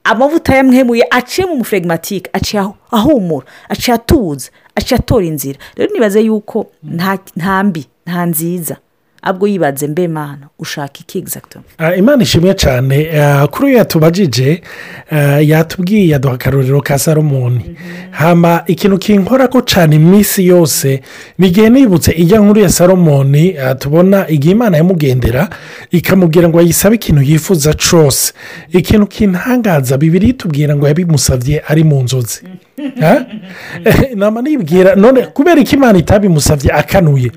amavuta 0.04 0.54
yamwemuye 0.56 1.04
aciye 1.10 1.46
mu 1.46 1.56
muferegimatike 1.56 2.30
aciye 2.32 2.62
ahu- 2.62 2.74
ahumura 2.90 3.46
aciye 3.68 3.94
atuza 3.94 4.50
aciye 4.74 4.98
atora 5.00 5.24
inzira. 5.26 5.58
Rero 5.76 5.92
nibaze 5.94 6.20
yuko 6.20 6.66
nta 6.82 7.18
nta 7.36 7.62
mbi 7.64 7.86
nta 8.06 8.26
nziza. 8.26 8.76
Ahubwo 9.22 9.46
yibaze 9.46 9.86
mbe 9.88 10.08
mana 10.08 10.48
ushaka 10.58 10.98
iki? 11.00 11.18
Egizagitoma 11.18 11.64
Ah, 11.78 11.94
imana 11.94 12.22
ishimwe 12.22 12.54
cyane. 12.54 13.20
Ah, 13.20 13.46
kuri 13.46 13.66
uyu 13.66 13.76
yatubajije 13.76 14.62
ah, 15.10 15.40
yatubwiye 15.40 16.08
yaduha 16.08 16.34
akarorero 16.34 16.80
ka 16.80 16.98
salomoni. 16.98 17.76
Hama 18.10 18.62
ikintu 18.66 18.98
kinkora 18.98 19.48
ko 19.48 19.60
cyane 19.60 19.96
iminsi 19.96 20.46
yose 20.46 21.02
ni 21.38 21.46
igihe 21.48 21.70
nibutse 21.70 22.12
ijya 22.12 22.40
nkuru 22.40 22.60
ya 22.60 22.68
salomoni 22.68 23.54
tubona 23.78 24.28
igihe 24.28 24.52
imana 24.52 24.76
yamugendera 24.76 25.48
ikamubwira 25.90 26.48
ngo 26.48 26.58
ayisabe 26.58 26.94
ikintu 26.96 27.22
yifuza 27.22 27.74
cyose. 27.74 28.32
Ikintu 28.72 29.06
kintangaza 29.06 29.98
bibiri 29.98 30.28
itubwira 30.28 30.76
ngo 30.76 30.88
yabimusabye 30.88 31.62
ari 31.68 31.84
mu 31.84 32.02
nzozi. 32.02 32.42
Nama 34.14 34.42
nibwira 34.42 34.94
none 34.94 35.22
kubera 35.26 35.62
ko 35.64 35.70
imana 35.76 35.98
itabimusabye 35.98 36.70
akanuye. 36.72 37.30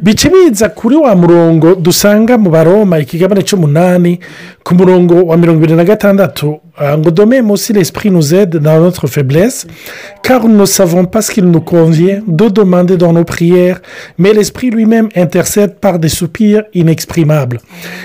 Bica 0.00 0.68
kuri 0.68 0.96
wa 0.96 1.14
murongo 1.14 1.74
dusanga 1.74 2.38
mu 2.38 2.50
baroma 2.50 2.98
ikigabane 2.98 3.42
cy'umunani 3.42 4.18
ku 4.64 4.74
murongo 4.74 5.14
wa 5.24 5.36
mirongo 5.36 5.64
irindwi 5.64 5.76
na 5.76 5.84
gatandatu. 5.84 6.60
Ah, 6.76 6.96
ngo 6.96 7.10
dome 7.10 7.42
munsi 7.42 7.72
l'esprit 7.72 8.10
nous 8.10 8.34
aide 8.34 8.56
dans 8.56 8.80
notre 8.80 9.06
faiblesse 9.06 9.66
car 10.22 10.48
nous 10.48 10.56
ne 10.56 10.64
savons 10.64 11.04
pas 11.04 11.20
ce 11.20 11.30
qu'il 11.30 11.44
nous 11.44 11.60
convient 11.60 12.22
de 12.26 12.48
demander 12.48 12.96
dans 12.96 13.12
nos 13.12 13.24
prières 13.24 13.82
mais 14.16 14.32
l'esprit 14.32 14.70
lui-même 14.70 15.08
intercède 15.14 15.74
par 15.74 15.98
des 15.98 16.08
soupirs 16.08 16.64
inexprimables. 16.72 17.60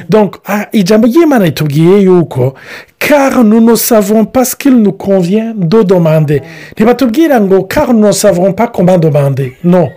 Donc 0.09 0.35
ah, 0.45 0.67
ijambo 0.73 1.07
ry'imana 1.07 1.45
ritubwiye 1.45 2.03
yuko 2.03 2.55
car 2.99 3.43
nous 3.43 3.61
ne 3.61 3.75
savons 3.75 4.25
pas 4.25 4.43
ce 4.43 4.55
qu'il 4.55 4.75
nous 4.75 4.91
convient 4.91 5.53
de 5.55 5.83
demander. 5.83 6.41
Ntibatubwira 6.73 7.39
ngo 7.39 7.63
car 7.63 7.93
nous 7.93 8.07
ne 8.07 8.11
savons 8.11 8.51
pas 8.51 8.67
comment 8.67 8.97
demander. 8.97 9.55
Non. 9.63 9.89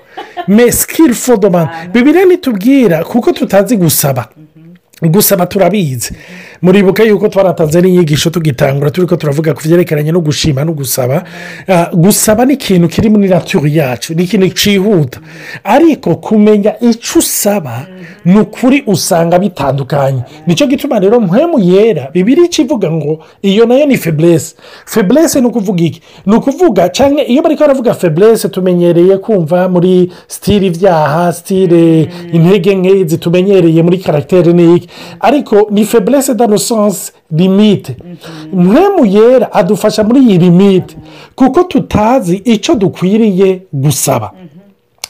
Faut 1.14 1.36
demander 1.40 1.70
bibiriya 1.92 2.24
ntitubwira 2.26 3.04
kuko 3.04 3.32
tutazi 3.32 3.76
gusaba. 3.76 4.28
Gusaba 5.02 5.46
turabizi. 5.46 6.12
Muribuka 6.62 7.02
yuko 7.04 7.28
twaratanze 7.28 7.80
n'inyigisho 7.80 8.30
tugitangura 8.30 8.90
turi 8.90 9.06
ko 9.06 9.16
turavuga 9.16 9.54
ku 9.54 9.60
byerekeranye 9.64 10.12
no 10.12 10.20
gushima 10.20 10.64
no 10.64 10.72
gusaba. 10.72 11.24
Ah, 11.68 11.88
gusaba 11.94 12.44
ni 12.44 12.54
ikintu 12.54 12.88
kiri 12.88 13.10
muri 13.10 13.28
naturi 13.28 13.76
yacu 13.76 14.14
ni 14.14 14.22
ikintu 14.24 14.48
cyihuta 14.52 15.20
ariko 15.64 16.16
kumenya 16.16 16.74
icyo 16.80 17.18
usaba 17.18 17.86
ni 18.24 18.38
ukuri 18.40 18.82
usanga 18.86 19.38
bitandukanye. 19.38 20.22
Nicyo 20.46 20.66
gituma 20.66 20.98
rero 21.00 21.20
mpemu 21.20 21.58
yera 21.58 22.10
bibiri 22.12 22.44
ikivuga 22.44 22.90
ngo 22.90 23.24
iyo 23.42 23.66
na 23.66 23.74
yo 23.74 23.86
ni 23.86 23.96
feburese 23.96 24.54
feburese 24.86 25.40
ni 25.40 25.46
ukuvuga 25.46 25.82
iki? 25.84 26.02
Ni 26.26 26.34
ukuvuga 26.36 26.88
cyangwa 26.88 27.24
iyo 27.24 27.42
bari 27.42 27.56
baravuga 27.56 27.94
feburese 27.94 28.48
tumenyereye 28.48 29.16
kumva 29.18 29.68
muri 29.68 30.12
sitire 30.28 30.66
ibyaha 30.66 31.32
sitire 31.32 32.08
intege 32.32 32.74
nke 32.74 33.04
zitumenyereye 33.04 33.82
muri 33.82 33.98
karagiteri 33.98 34.52
n'iki? 34.52 34.88
Ariko 35.20 35.66
ni 35.70 35.84
feburese 35.84 36.34
dano 36.34 36.49
sansi 36.58 37.12
limite. 37.30 37.96
Mpemu 38.52 39.06
yera 39.06 39.52
adufasha 39.52 40.04
muri 40.04 40.20
iyi 40.20 40.38
limite 40.38 40.96
kuko 41.34 41.62
tutazi 41.62 42.36
icyo 42.36 42.74
dukwiriye 42.74 43.62
gusaba. 43.72 44.32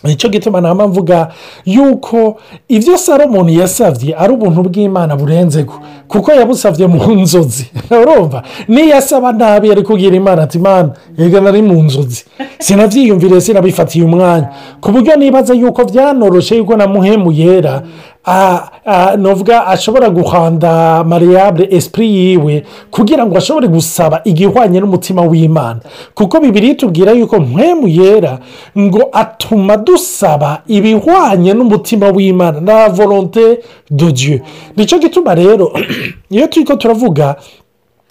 Nicyo 0.04 0.28
gituma 0.28 0.60
nama 0.60 0.88
mvuga 0.88 1.28
yuko 1.64 2.36
ibyo 2.68 2.98
salomoni 2.98 3.56
yasabye 3.56 4.16
ari 4.16 4.32
ubuntu 4.32 4.62
bw'imana 4.62 5.16
burenze 5.16 5.64
ko 5.64 5.74
kuko 6.08 6.32
yabusabye 6.32 6.86
mu 6.86 7.14
nzozi. 7.20 7.66
Urumva? 8.02 8.42
Niyo 8.68 8.96
asaba 8.96 9.32
nabi 9.32 9.68
yari 9.68 9.82
kubwira 9.82 10.16
imana 10.16 10.42
ati 10.42 10.58
imana 10.58 10.90
yega 11.18 11.40
nari 11.40 11.62
mu 11.62 11.82
nzozi. 11.82 12.24
Sinabyiyumvire 12.58 13.40
sinabifatiye 13.40 14.04
umwanya. 14.04 14.48
Ku 14.80 14.92
buryo 14.92 15.16
nibaza 15.16 15.54
yuko 15.54 15.84
byanoroshye 15.84 16.56
yuko 16.56 16.76
na 16.76 16.86
yera 17.32 17.82
ah, 18.24 18.70
ah, 18.84 19.16
novuga 19.16 19.66
ashobora 19.66 20.10
guhanda 20.10 21.04
mariyabure 21.04 21.68
esipuri 21.70 22.16
yiwe 22.16 22.64
kugira 22.90 23.26
ngo 23.26 23.36
ashobore 23.38 23.68
gusaba 23.68 24.20
igihwanye 24.24 24.80
n'umutima 24.80 25.22
w'imana. 25.22 25.80
Kuko 26.14 26.40
bibiri 26.40 26.74
tubwira 26.74 27.12
yuko 27.12 27.40
mpemu 27.40 27.88
yera 27.88 28.38
ngo 28.78 29.08
atuma 29.12 29.76
dusaba 29.76 30.62
ibihwanye 30.66 31.54
n'umutima 31.54 32.08
w'imana 32.08 32.60
na 32.60 32.88
volonte 32.88 33.60
de 33.90 34.12
dieu. 34.12 34.40
Nicyo 34.76 34.98
gituma 34.98 35.34
rero 35.34 35.72
iyo 36.30 36.46
turi 36.46 36.64
ko 36.66 36.76
turavuga 36.76 37.36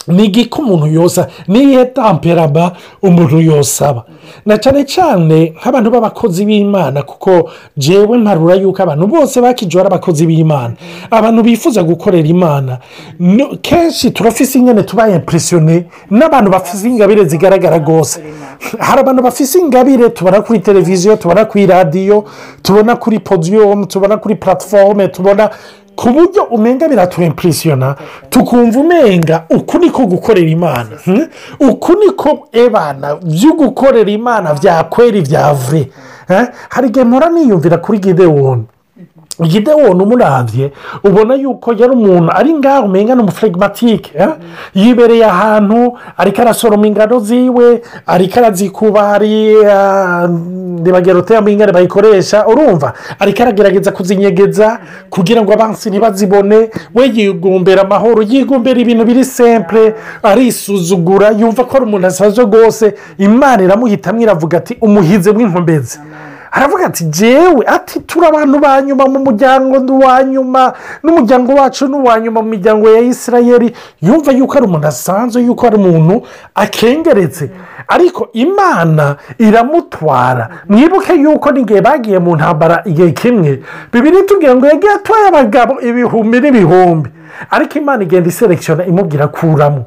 ni 0.08 0.25
igiko 0.25 0.62
umuntu 0.62 0.88
yosa 0.88 1.27
niyihe 1.48 1.86
tamperama 1.86 2.72
umuntu 3.01 3.41
yosaba 3.41 4.03
na 4.46 4.58
cyane 4.58 4.86
cyane 4.86 5.53
nk'abantu 5.62 5.89
b'abakozi 5.91 6.46
b'imana 6.46 7.01
kuko 7.03 7.50
jewe 7.77 8.18
mparura 8.18 8.56
yuko 8.56 8.84
abantu 8.84 9.08
bose 9.08 9.41
bakijwe 9.41 9.79
ari 9.82 9.88
abakozi 9.88 10.25
b'imana. 10.25 10.74
Abantu 11.12 11.44
bifuza 11.44 11.84
gukorera 11.84 12.27
imana. 12.27 12.77
Kenshi 13.62 14.12
turafise 14.12 14.60
ingene 14.60 14.84
tuba 14.84 15.10
impresiyone 15.10 15.86
n'abantu 16.12 16.51
bafite 16.51 16.88
ingabire 16.88 17.25
zigaragara 17.25 17.77
rwose. 17.77 18.22
Hari 18.79 19.00
abantu 19.01 19.22
bafite 19.24 19.56
ingabire 19.60 20.10
tubona 20.10 20.41
kuri 20.41 20.60
televiziyo 20.60 21.15
tubona 21.15 21.46
kuri 21.46 21.65
radiyo 21.65 22.25
tubona 22.62 22.96
kuri 22.96 23.20
podiyumu 23.20 23.86
tubona 23.86 24.18
kuri 24.18 24.36
platifomu 24.36 25.08
tubona 25.08 25.50
ku 26.00 26.10
buryo 26.15 26.44
umenga 26.56 26.88
biratwempurisiyona 26.88 27.96
tukumva 28.29 28.79
umenga 28.79 29.44
uku 29.50 29.77
niko 29.77 30.01
gukorera 30.06 30.50
imana 30.50 30.96
hmm? 31.06 31.27
uku 31.70 31.91
niko 32.00 32.48
ebana 32.51 33.15
byo 33.15 33.51
gukorera 33.60 34.12
imana 34.12 34.53
byakwera 34.53 35.18
ibya 35.18 35.53
vure 35.53 35.84
Eh? 36.29 36.46
hari 36.70 36.88
igihe 36.88 37.06
mpora 37.06 37.29
niyumvira 37.29 37.77
kuri 37.77 38.00
gidewoni 38.00 38.63
gidewoni 39.48 40.03
umurabye 40.03 40.72
ubona 41.03 41.36
yuko 41.36 41.74
yari 41.74 41.93
umuntu 41.93 42.31
ari 42.36 42.53
ngaho 42.53 42.86
umenga 42.86 43.15
ni 43.15 43.22
umufregimatike 43.22 44.12
eh? 44.17 44.29
yibereye 44.75 45.25
ahantu 45.25 45.98
ariko 46.17 46.41
arasoroma 46.41 46.88
ingano 46.88 47.19
ziwe 47.19 47.81
ariko 48.08 48.39
arazikuba 48.39 49.01
ari 49.13 49.55
ntibagere 50.81 51.19
uteyemo 51.19 51.50
ingano 51.50 51.72
bayikoresha 51.74 52.48
urumva 52.48 52.93
ariko 53.19 53.41
aragerageza 53.43 53.91
kuzinyegeza 53.91 54.79
kugira 55.10 55.41
ngo 55.41 55.53
abansi 55.53 55.89
ntibazibone 55.89 56.69
we 56.96 57.03
yigumbera 57.15 57.81
amahoro 57.81 58.22
yigumbera 58.22 58.79
ibintu 58.79 59.05
biri 59.05 59.25
sempure 59.25 59.96
arisuzugura 60.24 61.31
yumva 61.31 61.63
ko 61.63 61.77
ari 61.77 61.86
umuntu 61.86 62.08
asaze 62.08 62.41
rwose 62.41 62.93
imana 63.17 63.63
iramuhitamo 63.63 64.22
iravuga 64.22 64.58
ati 64.58 64.77
umuhize 64.81 65.29
w'inkomezi 65.31 66.00
aravuga 66.51 66.86
ati 66.86 67.03
jewe 67.06 67.63
ati 67.68 68.00
turi 68.00 68.25
abantu 68.25 68.60
ba 68.60 68.82
nyuma 68.82 69.06
mu 69.08 69.20
muryango 69.20 69.79
ndi 69.79 69.91
uwa 69.91 70.24
nyuma 70.24 70.74
n'umuryango 71.03 71.53
wacu 71.56 71.88
ni 71.88 71.96
uwa 71.96 72.20
nyuma 72.20 72.41
mu 72.41 72.50
miryango 72.50 72.89
ya 72.89 73.00
isirayeri 73.01 73.74
yumva 74.01 74.32
yuko 74.32 74.58
ari 74.58 74.65
umuntu 74.65 74.88
asanzwe 74.88 75.41
yuko 75.44 75.68
ari 75.68 75.75
umuntu 75.75 76.24
akengeretse. 76.56 77.50
Ariko 77.88 78.29
imana 78.34 79.15
iramutwara. 79.38 80.50
Mwibuke 80.70 81.13
yuko 81.13 81.51
n'igihe 81.51 81.82
bagiye 81.82 82.20
mu 82.20 82.36
ntambara 82.36 82.82
igihe 82.86 83.12
kimwe 83.12 83.63
bibiri 83.94 84.24
tubwira 84.24 84.56
ngo 84.56 84.65
yagiye 84.68 84.94
atwaye 84.94 85.27
abagabo 85.27 85.82
ibihumbi 85.82 86.39
n'ibihumbi. 86.39 87.10
Ariko 87.50 87.79
imana 87.79 88.03
igenda 88.03 88.29
iserekishona 88.29 88.86
imubwira 88.86 89.27
kuramo 89.27 89.86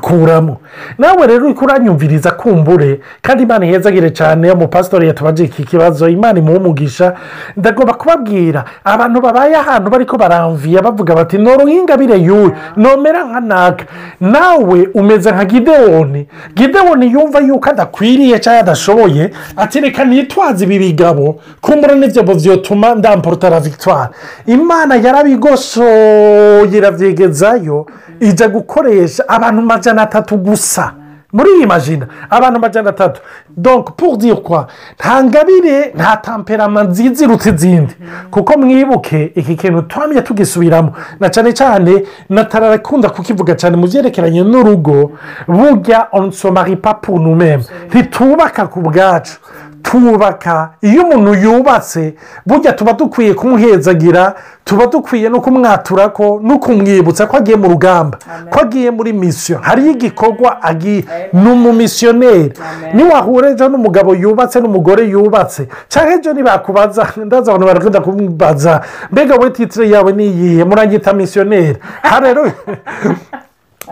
kuramo. 0.00 0.56
Nawe 0.98 1.26
rero 1.26 1.44
uri 1.44 1.54
kuranyumviriza 1.54 2.30
kumbure 2.30 3.00
kandi 3.22 3.42
imana 3.42 3.66
ihezagire 3.66 4.10
cyane 4.10 4.52
umupasitori 4.52 5.06
yatubaje 5.06 5.44
iki 5.44 5.64
kibazo 5.64 6.08
imana 6.08 6.38
imuha 6.38 6.58
umugisha 6.58 7.14
ndagomba 7.56 7.94
kubabwira 7.94 8.64
abantu 8.84 9.20
babaye 9.20 9.56
ahantu 9.56 9.90
bari 9.90 10.06
ko 10.06 10.16
baramviya 10.16 10.82
bavuga 10.82 11.14
bati 11.14 11.38
ni 11.38 11.50
uruhingabire 11.52 12.16
yuwe 12.18 12.52
nomera 12.76 13.24
nka 13.24 13.40
naka 13.40 13.84
nawe 14.20 14.88
umeze 14.94 15.30
nka 15.32 15.44
gidewoni 15.44 16.26
gidewoni 16.54 17.12
yumva 17.12 17.38
yuko 17.40 17.70
adakwiriye 17.70 18.38
cyangwa 18.38 18.60
adashoboye 18.60 19.30
ati 19.56 19.80
reka 19.80 20.04
nitwaze 20.04 20.64
ibi 20.64 20.78
bigabo 20.78 21.40
kumbura 21.60 21.94
n'ibyo 21.94 22.22
byotuma 22.22 22.94
ndamporotara 22.94 23.60
victoire 23.60 24.08
imana 24.46 24.94
yarabigoshoye 24.96 26.76
irabyegezayo 26.78 27.86
ijya 28.20 28.48
gukoresha 28.48 29.28
abantu 29.28 29.62
majana 29.74 30.02
atatu 30.02 30.36
gusa 30.36 30.92
muri 31.32 31.50
iyi 31.58 31.66
majina 31.66 32.06
abantu 32.30 32.60
majana 32.60 32.90
atatu 32.90 33.20
donk 33.56 33.90
pour 33.96 34.16
dire 34.18 34.34
kwa 34.36 34.66
nta 34.98 35.24
ngabire 35.24 35.92
nta 35.94 36.16
tamperama 36.16 36.82
nziza 36.82 37.24
iruta 37.24 37.50
izindi 37.50 37.94
kuko 38.30 38.58
mwibuke 38.58 39.32
iki 39.34 39.56
kintu 39.56 39.82
twamye 39.82 40.22
tugisubiramo. 40.22 40.92
Na 41.20 41.28
cyane 41.30 41.52
cyane 41.52 42.02
natarakunda 42.30 43.08
kukivuga 43.10 43.54
cyane 43.54 43.76
mu 43.76 43.86
byerekeranye 43.86 44.42
n'urugo 44.44 45.10
burya 45.48 46.06
onsomari 46.12 46.76
papu 46.76 47.18
numeme 47.18 47.64
ntitubaka 47.88 48.66
ku 48.66 48.80
bwacu. 48.80 49.34
Tubaka 49.82 50.70
iyo 50.82 51.02
umuntu 51.02 51.34
yubatse 51.34 52.14
burya 52.46 52.72
tuba 52.72 52.92
dukwiye 52.92 53.34
kumuhezagira 53.34 54.34
tuba 54.64 54.86
dukwiye 54.86 55.28
no 55.28 55.40
kumwatura 55.40 56.08
ko 56.08 56.40
no 56.42 56.58
kumwibutsa 56.58 57.26
ko 57.26 57.36
agiye 57.36 57.56
mu 57.56 57.68
rugamba 57.68 58.18
ko 58.50 58.60
agiye 58.60 58.90
muri 58.90 59.12
misiyo 59.12 59.58
hariyo 59.62 59.90
igikorwa 59.92 60.62
agiye 60.62 61.04
ni 61.32 61.50
umumisiyoneri 61.50 62.52
niwahura 62.94 63.50
ejo 63.50 63.68
n'umugabo 63.68 64.14
yubatse 64.14 64.60
n'umugore 64.60 65.04
yubatse. 65.04 65.68
Cyangwa 65.88 66.14
ejo 66.14 66.32
nibakubaza 66.32 67.06
ndaza 67.16 67.50
abantu 67.50 67.66
barakunda 67.66 68.00
kubaza 68.00 68.80
mbega 69.12 69.36
we 69.36 69.50
titire 69.50 69.90
yawe 69.90 70.12
ni 70.12 70.26
iyihe? 70.26 70.64
Murangita 70.64 71.12
misiyoneri 71.12 71.78
aha 72.02 72.20
rero 72.24 72.52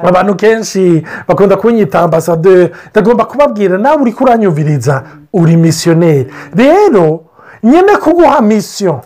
abantu 0.02 0.35
kenshi 0.35 1.05
bakunda 1.29 1.57
kunyita 1.57 2.00
ambasaderi 2.00 2.71
ndagomba 2.91 3.25
kubabwira 3.25 3.79
nawe 3.79 4.02
uri 4.02 4.12
kuranyumviriza 4.12 5.02
uri 5.33 5.57
misiyoneri 5.57 6.33
rero 6.55 7.25
nyine 7.62 7.97
kuguha 7.97 8.41
misiyo 8.41 9.00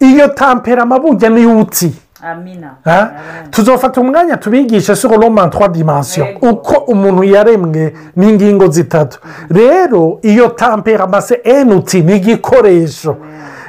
iyo 0.00 0.28
tampera 0.28 0.82
amabuge 0.82 1.28
niyo 1.28 1.58
uti? 1.58 1.92
Tuzofata 3.50 4.00
umwanya 4.00 4.36
tubigishe 4.36 4.96
suro 4.96 5.16
roma 5.16 5.48
twa 5.48 5.68
dimansiyo 5.68 6.26
uko 6.42 6.74
umuntu 6.74 7.24
yaremwe 7.24 7.94
n'ingingo 8.16 8.66
zitatu. 8.68 9.18
Rero 9.50 10.18
iyo 10.22 10.48
tampera 10.48 11.04
amase 11.04 11.40
enuti 11.44 12.02
ni 12.02 12.16
igikoresho 12.16 13.16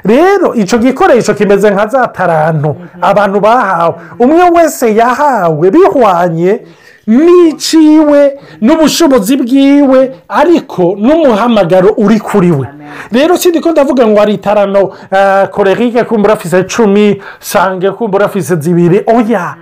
rero 0.05 0.53
icyo 0.55 0.77
gikoresho 0.77 1.33
kimeze 1.33 1.69
nka 1.71 1.88
za 1.88 2.07
taranto. 2.07 2.75
Abantu 3.01 3.39
bahawe. 3.39 3.95
Umwe 4.19 4.50
wese 4.50 4.95
yahawe 4.95 5.71
bihwanye 5.71 6.62
n'iciwe 7.09 8.21
n'ubushobozi 8.61 9.37
bwiwe 9.37 9.99
ariko 10.27 10.83
n'umuhamagaro 10.99 11.89
uri 11.97 12.19
kuri 12.19 12.51
we. 12.51 12.67
Rero 13.11 13.37
sindi 13.37 13.59
ko 13.59 13.71
ndavuga 13.71 14.07
ngo 14.07 14.19
hari 14.19 14.33
itarano 14.33 14.91
korerike 15.51 16.03
kumbura 16.03 16.33
afise 16.33 16.63
cumi 16.63 17.21
sange 17.39 17.91
kumbura 17.91 18.25
afise 18.25 18.55
zibiri. 18.55 19.01
Oya 19.07 19.55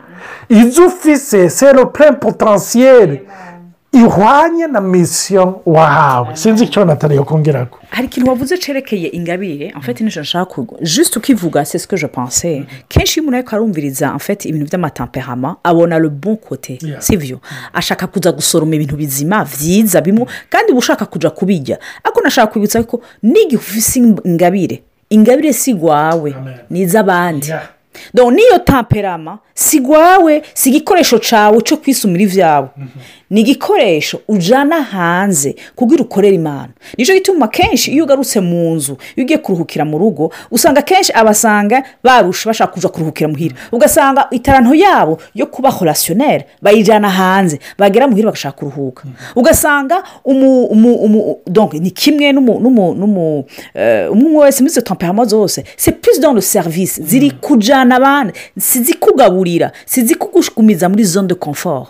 izo 0.50 0.86
ufise 0.86 1.50
sero 1.50 1.86
pure 1.86 2.12
potensiyeri 2.12 3.22
ihwanye 3.92 4.68
na 4.68 4.82
misiyo 4.82 5.62
wahawe 5.66 6.36
sinzi 6.36 6.64
icyo 6.64 6.86
natariyo 6.86 7.24
kongera 7.24 7.66
ko 7.66 7.80
hari 7.90 8.08
ikintu 8.08 8.30
wavuze 8.30 8.58
cerekeye 8.58 9.08
ingabire 9.08 9.70
amfite 9.76 10.02
n'ijoro 10.04 10.24
nshaka 10.24 10.46
kugwa. 10.46 10.80
Jisite 10.82 11.20
ukivuga 11.20 11.66
sesike 11.66 11.96
je 11.98 12.08
pense 12.08 12.64
kenshi 12.88 13.20
iyo 13.20 13.24
umuntu 13.24 13.38
ariko 13.38 13.56
arumviriza 13.56 14.12
amfite 14.14 14.46
ibintu 14.50 14.66
by'amatamperama 14.68 15.56
abona 15.64 16.00
bon 16.10 16.36
kote 16.38 16.80
si 17.00 17.18
byo 17.18 17.40
ashaka 17.74 18.08
kuza 18.08 18.32
gusoroma 18.32 18.76
ibintu 18.76 18.96
bizima 18.96 19.46
byiza 19.46 20.02
bimwe 20.02 20.26
kandi 20.50 20.72
uba 20.72 20.80
ushaka 20.80 21.06
kujya 21.06 21.30
kubijya 21.30 21.80
ariko 22.04 22.22
nashaka 22.22 22.52
kwibutsa 22.52 22.84
ko 22.84 23.02
n'igihe 23.24 23.58
ufite 23.58 23.98
ingabire. 24.26 24.84
Ingabire 25.10 25.54
si 25.54 25.74
rwawe 25.74 26.36
ni 26.70 26.82
iz'abandi. 26.82 27.54
N'iyo 28.14 28.60
tamperama 28.60 29.40
si 29.56 29.80
rwawe 29.80 30.44
si 30.54 30.70
igikoresho 30.70 31.18
cyawe 31.20 31.62
cyo 31.66 31.78
kwisumira 31.78 32.24
ibyawe 32.24 32.68
ni 33.30 33.42
igikoresho 33.42 34.22
ujyana 34.28 34.82
hanze 34.84 35.56
kubwira 35.76 36.04
ukorera 36.04 36.36
imana. 36.36 36.70
Nicyo 36.98 37.14
gituma 37.16 37.48
kenshi 37.48 37.92
iyo 37.92 38.04
ugarutse 38.04 38.40
mu 38.40 38.76
nzu 38.76 38.98
iyo 39.16 39.24
ugiye 39.26 39.38
kuruhukira 39.40 39.86
mu 39.86 39.98
rugo 39.98 40.32
usanga 40.52 40.82
kenshi 40.82 41.12
abasanga 41.14 41.84
barusha 42.04 42.50
bashaka 42.50 42.74
kuza 42.74 42.90
kuruhukira 42.90 43.28
muhira. 43.30 43.56
Ugasanga 43.72 44.28
itaranto 44.32 44.76
yabo 44.76 45.18
yo 45.36 45.46
kuba 45.46 45.70
horasiyoneri 45.70 46.44
bayijyana 46.62 47.10
hanze 47.10 47.60
bagera 47.78 48.08
muhira 48.08 48.26
bagashaka 48.26 48.58
kuruhuka. 48.58 49.04
Ugasanga 49.36 50.04
ni 51.80 51.92
kimwe 51.92 52.30
umwe 54.14 54.38
wese 54.40 54.62
muri 54.64 54.72
izo 54.72 54.82
tamperama 54.82 55.26
zose 55.26 55.64
si 55.78 55.92
purisi 55.92 56.22
doni 56.22 56.42
serivisi 56.42 57.04
ziri 57.04 57.32
kujyana 57.32 57.96
abandi 57.96 58.34
zikugaburira 58.56 59.72
zikugumiza 59.86 60.90
muri 60.90 61.04
zone 61.04 61.28
de 61.28 61.36
confort. 61.36 61.90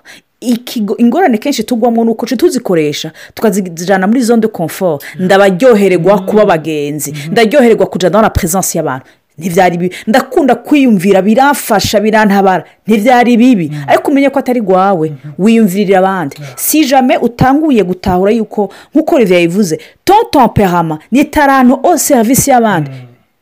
Ingorane 0.98 1.38
kenshi 1.38 1.64
tugwamo 1.64 2.04
ni 2.04 2.10
uko 2.12 2.26
tuzikoresha 2.26 3.12
tukazijyana 3.34 4.08
muri 4.08 4.22
zone 4.22 4.42
de 4.42 4.48
confort. 4.48 5.04
Ndabaryohererwa 5.20 6.20
kuba 6.26 6.42
abagenzi 6.42 7.14
ndaryohererwa 7.32 7.86
kujyana 7.86 8.22
na 8.22 8.30
peresansi 8.30 8.78
y'abantu. 8.78 9.06
Ntibyari 9.38 9.78
bibi. 9.78 9.96
Ndakunda 10.08 10.56
kwiyumvira 10.56 11.22
biramfasha 11.22 12.00
birantabara. 12.00 12.64
Ntibyari 12.88 13.38
bibi. 13.38 13.72
Ariko 13.88 14.12
umenye 14.12 14.30
ko 14.30 14.40
atari 14.40 14.60
rwawe 14.60 15.14
wiyumvirira 15.40 16.00
abandi. 16.00 16.38
Si 16.56 16.86
jame 16.86 17.18
utanguye 17.18 17.84
gutahura 17.84 18.32
yuko 18.32 18.70
nk'uko 18.94 19.18
riviya 19.18 19.40
yivuze 19.40 19.80
tontomperama 20.04 21.00
ni 21.12 21.26
taranto 21.26 21.80
o 21.84 21.98
serivisi 21.98 22.50
y'abandi. 22.50 22.92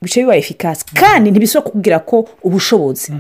Bice 0.02 0.20
bibaye 0.22 0.40
efikasi 0.40 0.86
kandi 0.94 1.32
ntibisaba 1.32 1.64
kukubwira 1.66 2.00
ko 2.00 2.28
ubushobozi. 2.44 3.14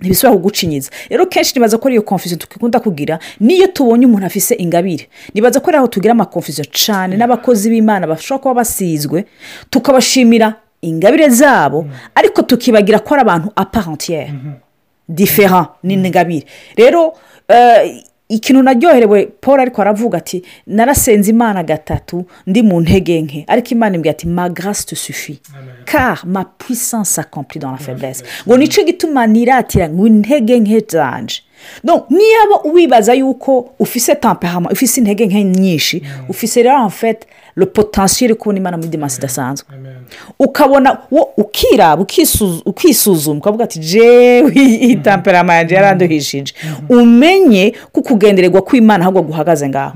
Ntibisaba 0.00 0.34
kugucinyiza 0.36 0.90
rero 1.10 1.26
kenshi 1.26 1.52
nibaza 1.54 1.78
ko 1.78 1.88
ariyo 1.88 2.02
konfusiyo 2.02 2.38
dukunda 2.38 2.80
kugira 2.80 3.18
niyo 3.40 3.66
tubonye 3.66 4.06
umuntu 4.06 4.26
afise 4.26 4.54
ingabire. 4.54 5.08
Nibaza 5.34 5.60
ko 5.60 5.68
ari 5.70 5.76
aho 5.78 5.86
tugira 5.86 6.12
amakonfusiyo 6.12 6.64
cyane 6.70 7.16
n'abakozi 7.16 7.70
b'imana 7.70 8.06
bashobora 8.06 8.42
kuba 8.42 8.54
basizwe 8.54 9.24
tukabashimira 9.70 10.54
ingabire 10.82 11.28
zabo 11.28 11.86
ariko 12.14 12.42
tukibagira 12.42 12.98
ko 13.02 13.14
ari 13.14 13.22
abantu 13.22 13.48
aparantiyeri 13.56 14.32
difera 15.08 15.74
n'ingabire. 15.82 16.46
Rero 16.76 17.12
ikintu 18.28 18.62
naryoherewe 18.62 19.26
paul 19.40 19.60
ariko 19.60 19.82
aravuga 19.82 20.18
ati 20.18 20.42
narasenze 20.66 21.30
imana 21.30 21.62
gatatu 21.62 22.24
ndi 22.46 22.62
mu 22.62 22.80
ntege 22.80 23.22
nke. 23.22 23.44
Ariko 23.46 23.68
imana 23.70 23.94
imbwira 23.96 24.10
ati 24.10 24.26
ma 24.28 24.48
garasi 24.48 24.86
tusufi 24.86 25.40
car 25.84 26.20
ma 26.26 26.44
puissance 26.44 27.20
accomplie 27.20 27.60
dans 27.60 27.72
la 27.72 27.78
faiblesse. 27.78 28.24
ngo 28.46 28.56
ni 28.56 28.68
cyo 28.68 28.84
gituma 28.84 29.26
niratira 29.26 29.88
ngo 29.88 30.06
intege 30.06 30.60
nke 30.60 30.80
zanje. 30.88 31.42
Niba 32.10 32.72
wibaza 32.72 33.14
yuko 33.14 33.70
ufise 33.78 34.14
tamperama 34.14 34.70
ufise 34.70 35.00
intege 35.00 35.26
nke 35.26 35.44
nyinshi 35.44 36.02
ufise 36.28 36.62
rero 36.62 36.76
amfete 36.76 37.26
le 37.56 37.66
potensiyeri 37.66 38.34
kubona 38.34 38.58
imana 38.58 38.76
muri 38.76 38.88
dimansi 38.88 39.18
idasanzwe 39.18 39.68
ukabona 40.38 40.98
ukiraba 41.36 42.06
ukisuzuma 42.64 43.38
ukavuga 43.38 43.64
ati 43.64 43.78
jewe 43.78 44.52
iyi 44.84 44.96
tamperama 44.96 45.54
yanjye 45.54 45.74
yaranduhishije. 45.74 46.54
Umenye 46.88 47.74
ko 47.92 48.00
ukugendererwa 48.00 48.62
kw'imana 48.62 49.04
ahubwo 49.04 49.22
guhagaze 49.22 49.68
ngaho 49.68 49.92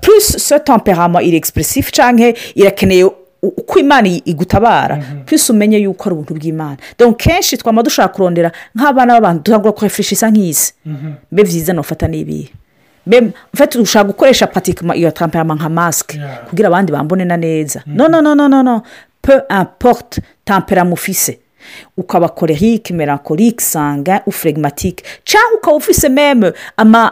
purisi 0.00 0.40
se 0.40 0.58
tamperama 0.58 1.22
iri 1.22 1.36
egisipuresifu 1.36 1.92
cyangwa 1.92 2.32
irakeneye 2.54 3.10
uko 3.42 3.78
imana 3.78 4.08
igutabara. 4.24 4.96
Purisi 5.26 5.52
umenye 5.52 5.78
yuko 5.78 6.04
ari 6.08 6.14
ubuntu 6.14 6.34
bw'imana. 6.34 6.76
Dore 6.98 7.12
kenshi 7.14 7.56
twaba 7.56 7.82
dushaka 7.82 8.08
kurondera 8.14 8.52
nk'abana 8.76 9.14
b'abantu 9.14 9.42
dushobora 9.44 9.72
kurefurisha 9.72 10.12
isa 10.14 10.30
nk'isi 10.30 10.72
mbe 11.32 11.42
byiza 11.44 11.72
nufata 11.72 12.08
n'ibihe. 12.08 12.48
Mfite 13.54 13.78
ushaka 13.78 14.04
gukoresha 14.04 14.46
patikima 14.46 14.96
iyo 14.96 15.10
tamperama 15.10 15.54
nka 15.54 15.68
masike 15.68 16.20
kugira 16.48 16.68
abandi 16.68 16.92
bambone 16.92 17.24
na 17.24 17.36
neza. 17.36 17.82
No 17.86 18.08
no 18.08 18.20
no 18.20 18.34
no 18.34 18.48
no 18.48 18.62
no. 18.62 18.82
Pe 19.22 19.32
importe 19.60 20.22
tamperama 20.44 20.92
ufise 20.92 21.38
ukaba 21.96 22.28
korerike 22.28 22.94
melancholique 22.94 23.60
sanga 23.60 24.22
ufuregimatike 24.26 25.04
cyangwa 25.24 25.58
ukaba 25.58 25.76
ufise 25.76 26.08
meme 26.08 26.52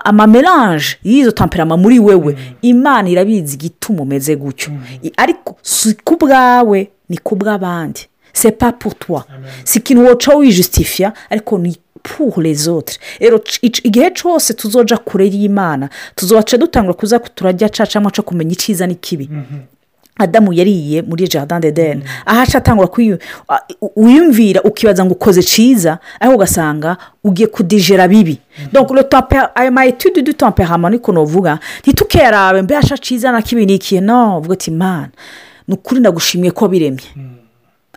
amamelange 0.05 0.85
y'izo 1.05 1.31
tamperama 1.33 1.77
muri 1.77 1.99
wewe. 1.99 2.37
Imana 2.63 3.09
irabizi 3.09 3.55
igituma 3.55 4.03
umeze 4.03 4.37
gutyo. 4.37 4.73
Ariko 5.17 5.57
si 5.63 5.95
ku 6.05 6.17
bwawe 6.17 6.89
ni 7.09 7.19
ku 7.19 7.37
bw'abandi 7.37 8.01
se 8.33 8.51
pa 8.51 8.73
putwa 8.73 9.25
si 9.65 9.79
ikintu 9.79 10.05
woca 10.05 10.35
wijusitifiya 10.37 11.13
ariko 11.31 11.59
ni 11.59 11.77
les 12.37 12.69
autres. 12.69 12.99
Rero 13.21 13.41
igihe 13.63 14.11
cyose 14.11 14.55
tuzoja 14.55 14.97
kure 14.97 15.27
y'imana 15.27 15.89
tuzobaca 16.15 16.57
dutangura 16.59 16.95
kuza 16.95 17.19
turajya 17.19 17.69
cacamo 17.69 18.11
cyo 18.11 18.23
kumenya 18.23 18.53
icyiza 18.53 18.87
n'ikibi 18.87 19.29
adamu 20.19 20.53
yariye 20.53 21.03
muri 21.03 21.29
jardin 21.29 21.61
d'eden 21.61 22.03
ahaca 22.27 22.55
atangura 22.59 22.89
wiyumvira 23.97 24.63
ukibaza 24.63 25.05
ngo 25.05 25.13
ukoze 25.15 25.43
cyiza 25.43 25.99
ariko 26.21 26.37
ugasanga 26.37 26.97
ugiye 27.25 27.47
kudijera 27.49 28.09
bibi. 28.09 28.39
Ayo 29.55 29.71
ma 29.73 29.87
etude 29.87 30.23
du 30.23 30.33
temperament 30.33 30.93
niko 30.93 31.13
nuvuga 31.13 31.59
ntitukerabe 31.81 32.63
mbasha 32.63 32.99
cyiza 32.99 33.33
na 33.33 33.43
kibi 33.43 33.67
ni 33.67 33.75
ikihe? 33.75 34.01
No 34.01 34.39
uvuga 34.39 34.53
ati 34.55 34.71
imana 34.71 35.09
ni 35.69 35.75
ukuri 35.75 36.01
ndagushimiye 36.01 36.51
ko 36.51 36.69
biremye. 36.69 37.01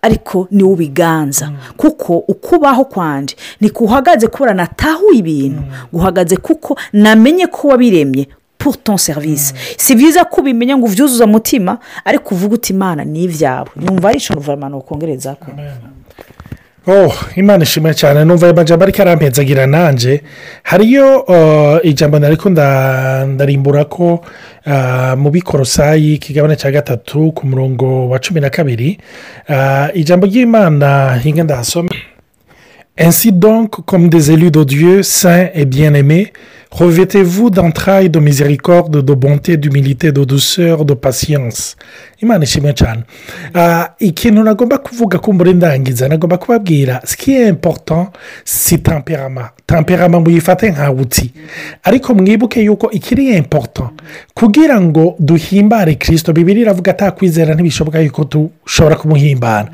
Ariko 0.01 0.47
ni 0.51 0.63
we 0.63 0.69
ubiganza. 0.69 1.51
Kuko 1.77 2.17
ukubaho 2.17 2.85
kwanjye 2.85 3.35
ntikuhagaze 3.61 4.27
kubera 4.27 4.53
natahuye 4.53 5.19
ibintu. 5.19 5.61
Guhagaze 5.93 6.37
kuko 6.37 6.77
namenye 6.93 7.47
ko 7.47 7.67
wabiremye 7.67 8.27
pour 8.59 8.75
ton 8.83 8.97
serivisi 8.97 9.53
si 9.77 9.95
byiza 9.95 10.25
ko 10.27 10.41
ubimenya 10.41 10.77
ngo 10.77 10.85
ubyuzuze 10.85 11.23
umutima 11.23 11.79
ariko 12.05 12.35
uvuga 12.35 12.53
uti 12.55 12.73
imana 12.73 13.01
ni 13.05 13.23
ibyawe 13.23 13.69
nyumva 13.79 14.09
ari 14.09 14.17
icyo 14.17 14.35
ruvamano 14.35 14.77
ukongereza 14.77 15.35
ko 15.35 15.47
oh 16.87 17.13
imana 17.35 17.63
ishimwe 17.63 17.93
cyane. 17.93 18.25
Numva 18.25 18.45
aya 18.45 18.55
majambo 18.55 18.83
ariko 18.83 19.01
arampezagira 19.01 19.67
nanjye 19.67 20.23
hariyo 20.63 21.19
uh, 21.21 21.85
ijambo 21.85 22.17
nda- 22.19 23.25
ndarimbura 23.25 23.85
ko 23.85 24.23
uh, 24.65 25.13
mu 25.17 25.29
bikorosayi 25.29 26.13
ikigabane 26.13 26.55
cya 26.55 26.71
gatatu 26.71 27.31
ku 27.31 27.47
murongo 27.47 28.09
wa 28.09 28.19
cumi 28.19 28.41
na 28.41 28.49
kabiri 28.49 28.99
uh, 29.49 29.87
ijambo 29.93 30.25
ry'imana 30.25 31.15
hinga 31.23 31.43
ndahasome. 31.43 31.89
Ainsi 32.97 33.31
donc, 33.31 33.85
comme 33.85 34.09
des 34.09 34.29
élus 34.31 34.51
de 34.51 34.63
Dieu, 34.65 35.03
saints 35.03 35.47
et 35.53 35.63
bien-aimés, 35.65 36.33
revêtez-vous 36.71 37.49
d'entrailles 37.49 38.09
de 38.09 38.19
miséricorde, 38.19 39.03
de 39.03 39.13
bonté, 39.13 39.57
d'humilité, 39.57 40.11
de 40.11 40.23
douceur, 40.23 40.85
de 40.85 40.93
patience. 40.93 41.75
imana 42.21 42.43
ishimwe 42.43 42.73
cyane 42.73 43.03
Ah, 43.53 43.95
ikintu 43.99 44.43
nagomba 44.43 44.77
kuvuga 44.77 45.19
ko 45.19 45.31
muri 45.33 45.53
ndangiza 45.53 46.07
nagomba 46.07 46.37
kubabwira 46.37 47.01
sikiye 47.05 47.47
important 47.47 48.07
si 48.43 48.77
temperama 48.77 49.49
temperama 49.65 50.19
muyifate 50.19 50.71
nka 50.71 50.89
wuti 50.89 51.31
ariko 51.83 52.13
mwibuke 52.13 52.61
yuko 52.63 52.91
ikiri 52.91 53.37
important. 53.37 53.89
Kugira 54.33 54.81
ngo 54.81 55.15
duhimbare 55.19 55.95
kirisito 55.95 56.33
bibiri 56.33 56.61
iravuga 56.61 56.91
atakwizera 56.91 57.53
ntibishoboka 57.53 57.99
yuko 57.99 58.23
dushobora 58.23 58.95
kumuhimbara 58.95 59.69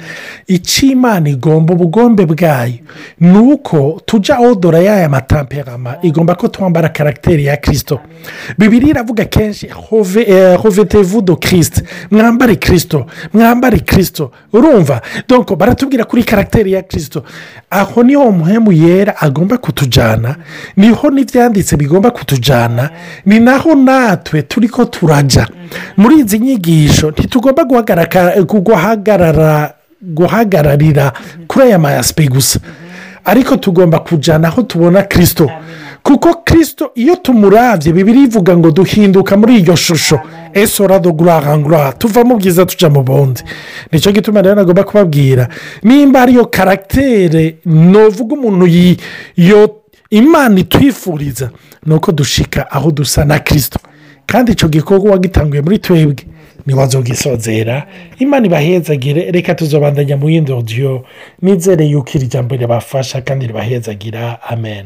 icyo 0.47 0.89
imana 0.91 1.29
igomba 1.29 1.73
ubugombe 1.73 2.25
bwayo. 2.25 2.73
Ni 3.19 3.37
uko 3.37 4.01
tujya 4.05 4.39
odora 4.39 4.79
y'aya 4.79 5.09
matamperama 5.09 5.95
igomba 6.03 6.35
ko 6.35 6.47
twambara 6.47 6.84
karagiteri 6.89 7.45
ya 7.45 7.57
kirisito 7.57 7.99
bibiri 8.57 8.87
iravuga 8.89 9.25
kenshi 9.25 9.67
hovetevu 10.61 11.21
do 11.21 11.35
kirisite 11.35 11.83
mwambare 12.11 12.55
kirisito 12.55 13.05
mwambare 13.33 13.79
kirisito 13.79 14.31
urumva? 14.53 15.01
Donko 15.27 15.55
baratubwira 15.55 16.03
kuri 16.03 16.23
karagiteri 16.23 16.71
ya 16.73 16.81
kirisito 16.81 17.23
aho 17.69 18.03
ni 18.03 18.13
ho 18.15 18.31
muhemu 18.31 18.71
yera 18.71 19.21
agomba 19.21 19.57
kutujyana 19.57 20.35
ni 20.77 20.89
ho 20.89 21.09
n'ibyanditse 21.09 21.77
bigomba 21.77 22.11
kutujyana 22.11 22.89
ni 23.25 23.39
naho 23.39 23.75
natwe 23.75 24.41
turi 24.41 24.69
ko 24.69 24.85
turajya 24.85 25.47
muri 25.97 26.15
izi 26.19 26.39
nyigisho 26.39 27.11
ntitugomba 27.11 27.63
guhagarara 27.63 29.73
guhagararira 30.01 31.13
kuri 31.47 31.65
aya 31.65 31.79
mayasipe 31.79 32.27
gusa. 32.27 32.59
Ariko 33.25 33.57
tugomba 33.57 33.99
kujyana 33.99 34.47
aho 34.47 34.61
tubona 34.61 35.01
kirisito 35.03 35.51
kuko 36.05 36.33
kirisito 36.45 36.91
iyo 36.95 37.15
tumurabye 37.15 37.89
bibiri 37.93 38.23
ivuga 38.29 38.57
ngo 38.57 38.71
duhinduka 38.71 39.33
muri 39.37 39.57
iyo 39.59 39.75
shusho. 39.75 40.19
Esora 40.53 40.99
do 40.99 41.11
gurahangura 41.11 41.91
tuva 41.97 42.23
mu 42.23 42.37
bwiza 42.37 42.65
tujya 42.65 42.89
mu 42.89 43.01
bundi. 43.03 43.41
Nicyo 43.91 44.11
gituma 44.11 44.41
rero 44.41 44.55
nagomba 44.55 44.83
kubabwira 44.83 45.49
nimba 45.83 46.21
ariyo 46.21 46.45
karagiteri 46.45 47.57
nuvuga 47.65 48.35
umuntu 48.37 48.65
imana 50.09 50.59
itwifuriza 50.59 51.49
ni 51.85 51.93
uko 51.93 52.11
dushika 52.11 52.71
aho 52.71 52.91
dusa 52.91 53.25
na 53.25 53.39
kirisito 53.39 53.79
kandi 54.25 54.51
icyo 54.51 54.67
gikorwa 54.69 55.11
wagitanguye 55.11 55.61
muri 55.61 55.79
twebwe 55.79 56.15
ntiwazogisozera 56.65 57.87
imana 58.19 58.45
ibahezagire 58.45 59.31
reka 59.31 59.55
tuzobandanya 59.55 60.17
mu 60.17 60.29
yindi 60.29 60.51
odiyo 60.51 61.05
nizere 61.41 61.85
yuko 61.85 62.09
iri 62.15 62.27
jambo 62.27 62.55
ribafasha 62.55 63.21
kandi 63.21 63.47
ribahezagira 63.47 64.41
amen. 64.49 64.83